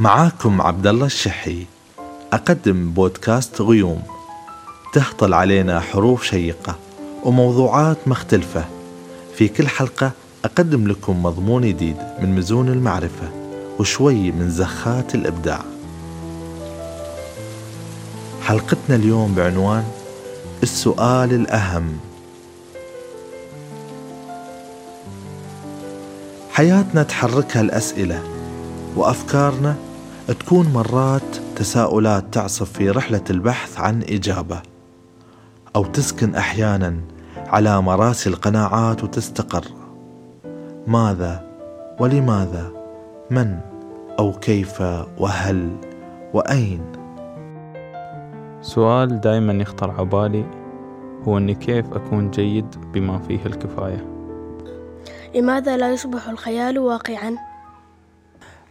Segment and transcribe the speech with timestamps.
[0.00, 1.66] معاكم عبد الله الشحي.
[2.32, 4.02] أقدم بودكاست غيوم.
[4.92, 6.76] تهطل علينا حروف شيقة
[7.24, 8.64] وموضوعات مختلفة.
[9.36, 10.10] في كل حلقة
[10.44, 13.28] أقدم لكم مضمون جديد من مزون المعرفة
[13.78, 15.60] وشوي من زخات الإبداع.
[18.42, 19.84] حلقتنا اليوم بعنوان
[20.62, 21.98] السؤال الأهم.
[26.52, 28.35] حياتنا تحركها الأسئلة
[28.96, 29.74] وأفكارنا
[30.28, 34.62] تكون مرات تساؤلات تعصف في رحلة البحث عن إجابة
[35.76, 36.96] أو تسكن أحيانا
[37.36, 39.64] على مراسي القناعات وتستقر.
[40.86, 41.46] ماذا
[42.00, 42.72] ولماذا؟
[43.30, 43.58] من
[44.18, 44.80] أو كيف
[45.18, 45.76] وهل
[46.34, 46.82] وأين؟
[48.60, 50.44] سؤال دائما يخطر عبالي
[51.28, 54.06] هو أني كيف أكون جيد بما فيه الكفاية؟
[55.34, 57.36] لماذا لا يصبح الخيال واقعا؟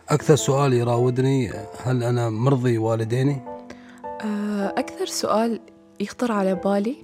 [0.10, 1.52] أكثر سؤال يراودني
[1.84, 3.42] هل أنا مرضي والديني؟
[4.22, 5.60] آه، أكثر سؤال
[6.00, 6.96] يخطر على بالي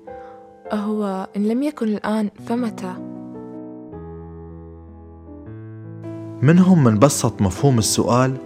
[0.74, 2.94] هو إن لم يكن الآن فمتى؟
[6.42, 8.38] منهم من بسط مفهوم السؤال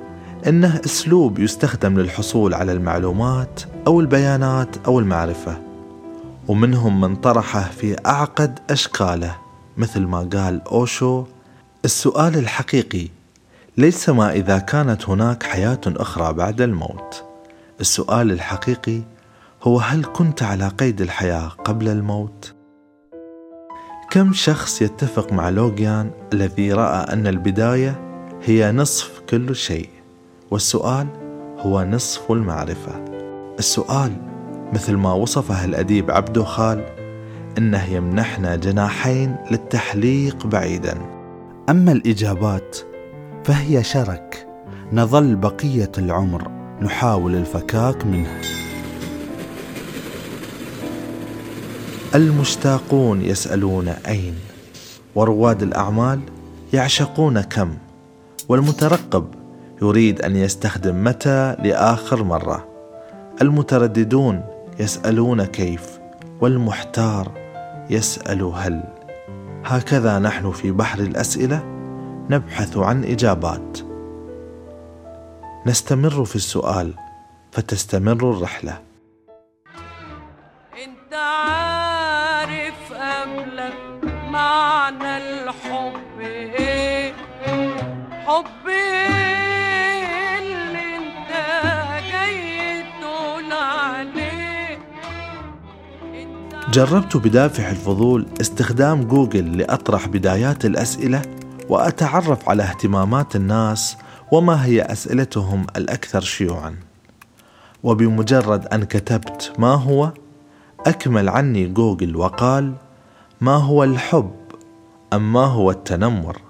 [0.47, 5.61] إنه أسلوب يستخدم للحصول على المعلومات أو البيانات أو المعرفة
[6.47, 9.37] ومنهم من طرحه في أعقد أشكاله
[9.77, 11.25] مثل ما قال أوشو
[11.85, 13.07] السؤال الحقيقي
[13.77, 17.23] ليس ما إذا كانت هناك حياة أخرى بعد الموت.
[17.79, 19.01] السؤال الحقيقي
[19.63, 22.53] هو هل كنت على قيد الحياة قبل الموت؟
[24.11, 28.01] كم شخص يتفق مع لوغيان الذي رأى أن البداية
[28.43, 29.89] هي نصف كل شيء؟
[30.51, 31.07] والسؤال
[31.59, 33.05] هو نصف المعرفة.
[33.59, 34.11] السؤال
[34.73, 36.85] مثل ما وصفه الأديب عبدو خال
[37.57, 40.97] إنه يمنحنا جناحين للتحليق بعيدا.
[41.69, 42.94] أما الإجابات
[43.45, 44.47] فهي شرك.
[44.93, 46.51] نظل بقية العمر
[46.81, 48.41] نحاول الفكاك منها.
[52.15, 54.35] المشتاقون يسألون أين؟
[55.15, 56.19] ورواد الأعمال
[56.73, 57.73] يعشقون كم؟
[58.49, 59.27] والمترقب
[59.81, 62.67] يريد أن يستخدم متى لآخر مرة؟
[63.41, 64.41] المترددون
[64.79, 65.99] يسألون كيف؟
[66.41, 67.31] والمحتار
[67.89, 68.83] يسأل هل؟
[69.65, 71.84] هكذا نحن في بحر الأسئلة.
[72.29, 73.79] نبحث عن إجابات.
[75.65, 76.93] نستمر في السؤال
[77.51, 78.79] فتستمر الرحلة.
[80.83, 83.73] أنت عارف قبلك
[84.29, 87.13] معنى الحب إيه؟
[88.25, 91.31] حب إيه اللي أنت
[92.11, 94.79] جاي تقول عليه.
[96.71, 101.21] جربت بدافع الفضول استخدام جوجل لأطرح بدايات الأسئلة؟
[101.69, 103.97] وأتعرف على اهتمامات الناس
[104.31, 106.75] وما هي أسئلتهم الأكثر شيوعا.
[107.83, 110.11] وبمجرد أن كتبت ما هو
[110.85, 112.73] أكمل عني جوجل وقال
[113.41, 114.31] ما هو الحب
[115.13, 116.41] أم ما هو التنمر؟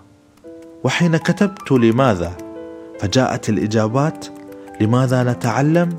[0.83, 2.37] وحين كتبت لماذا؟
[2.99, 4.25] فجاءت الإجابات
[4.81, 5.89] لماذا نتعلم؟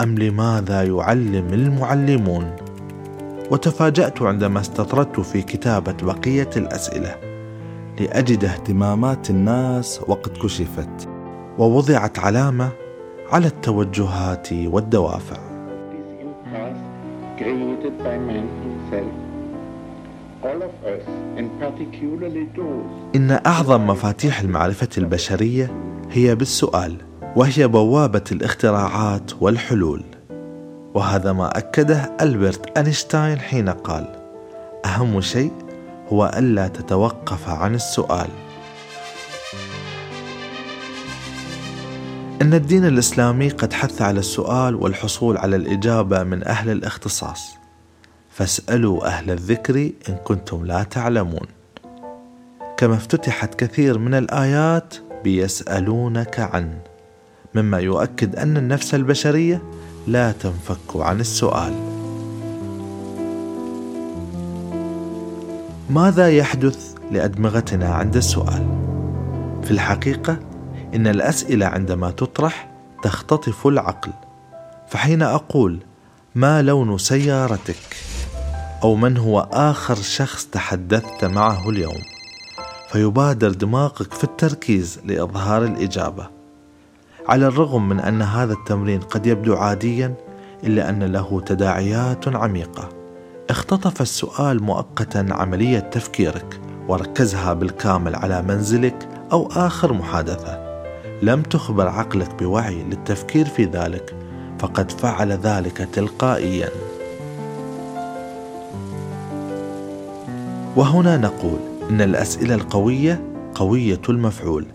[0.00, 2.56] أم لماذا يعلم المعلمون؟
[3.50, 7.27] وتفاجأت عندما استطردت في كتابة بقية الأسئلة.
[8.00, 11.08] لأجد اهتمامات الناس وقد كشفت
[11.58, 12.70] ووضعت علامة
[13.30, 15.36] على التوجهات والدوافع.
[23.16, 25.70] إن أعظم مفاتيح المعرفة البشرية
[26.10, 26.96] هي بالسؤال
[27.36, 30.02] وهي بوابة الاختراعات والحلول.
[30.94, 34.06] وهذا ما أكده ألبرت أينشتاين حين قال
[34.84, 35.67] أهم شيء
[36.12, 38.28] هو ألا تتوقف عن السؤال.
[42.42, 47.54] إن الدين الإسلامي قد حث على السؤال والحصول على الإجابة من أهل الاختصاص.
[48.30, 51.46] فاسألوا أهل الذكر إن كنتم لا تعلمون.
[52.76, 54.94] كما افتتحت كثير من الآيات
[55.24, 56.78] بيسألونك عن
[57.54, 59.62] مما يؤكد أن النفس البشرية
[60.06, 61.87] لا تنفك عن السؤال.
[65.90, 68.66] ماذا يحدث لأدمغتنا عند السؤال؟
[69.62, 70.38] في الحقيقة
[70.94, 72.70] إن الأسئلة عندما تطرح
[73.02, 74.12] تختطف العقل.
[74.88, 75.78] فحين أقول
[76.34, 77.96] ما لون سيارتك؟
[78.82, 82.02] أو من هو آخر شخص تحدثت معه اليوم؟
[82.88, 86.28] فيبادر دماغك في التركيز لإظهار الإجابة.
[87.28, 90.14] على الرغم من أن هذا التمرين قد يبدو عاديا
[90.64, 92.97] إلا أن له تداعيات عميقة.
[93.50, 100.84] اختطف السؤال مؤقتا عملية تفكيرك وركزها بالكامل على منزلك أو آخر محادثة.
[101.22, 104.14] لم تخبر عقلك بوعي للتفكير في ذلك
[104.58, 106.68] فقد فعل ذلك تلقائيا.
[110.76, 111.58] وهنا نقول
[111.90, 113.20] إن الأسئلة القوية
[113.54, 114.66] قوية المفعول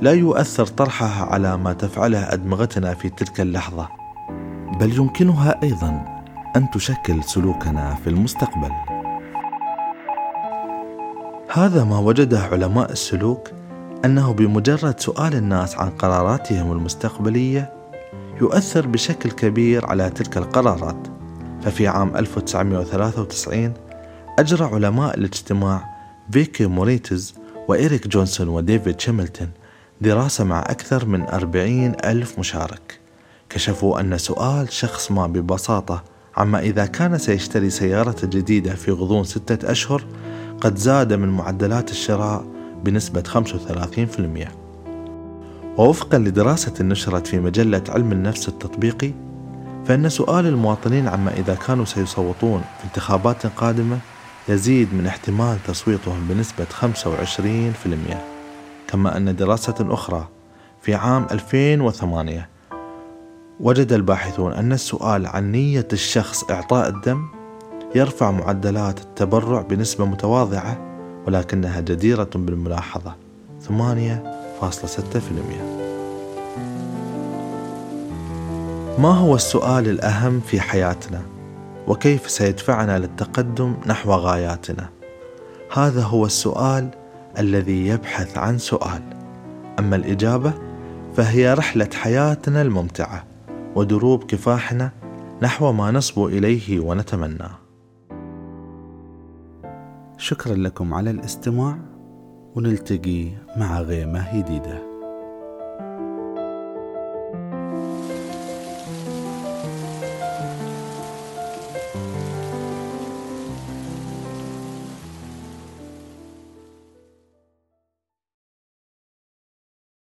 [0.00, 3.88] لا يؤثر طرحها على ما تفعله أدمغتنا في تلك اللحظة.
[4.80, 6.15] بل يمكنها أيضا
[6.56, 8.70] أن تشكل سلوكنا في المستقبل.
[11.52, 13.50] هذا ما وجده علماء السلوك
[14.04, 17.72] أنه بمجرد سؤال الناس عن قراراتهم المستقبلية
[18.40, 21.06] يؤثر بشكل كبير على تلك القرارات.
[21.62, 23.74] ففي عام 1993
[24.38, 25.96] أجرى علماء الاجتماع
[26.30, 27.34] فيكي موريتز
[27.68, 29.50] وإيريك جونسون وديفيد شيملتون
[30.00, 33.00] دراسة مع أكثر من أربعين ألف مشارك.
[33.50, 39.70] كشفوا أن سؤال شخص ما ببساطة عما إذا كان سيشتري سيارة جديدة في غضون ستة
[39.70, 40.04] أشهر
[40.60, 42.44] قد زاد من معدلات الشراء
[42.84, 43.22] بنسبة
[44.46, 44.48] 35%
[45.78, 49.12] ووفقا لدراسة نشرت في مجلة علم النفس التطبيقي
[49.86, 53.98] فإن سؤال المواطنين عما إذا كانوا سيصوتون في انتخابات قادمة
[54.48, 58.16] يزيد من احتمال تصويتهم بنسبة 25%
[58.88, 60.28] كما أن دراسة أخرى
[60.82, 62.48] في عام 2008
[63.60, 67.26] وجد الباحثون أن السؤال عن نية الشخص إعطاء الدم
[67.94, 70.78] يرفع معدلات التبرع بنسبة متواضعة
[71.26, 73.14] ولكنها جديرة بالملاحظة
[73.68, 73.72] 8.6%
[78.98, 81.22] ما هو السؤال الأهم في حياتنا؟
[81.86, 84.88] وكيف سيدفعنا للتقدم نحو غاياتنا؟
[85.72, 86.88] هذا هو السؤال
[87.38, 89.02] الذي يبحث عن سؤال
[89.78, 90.52] أما الإجابة
[91.16, 93.35] فهي رحلة حياتنا الممتعة
[93.76, 94.90] ودروب كفاحنا
[95.42, 97.58] نحو ما نصبو إليه ونتمناه
[100.18, 101.78] شكرا لكم على الاستماع
[102.54, 104.95] ونلتقي مع غيمة جديده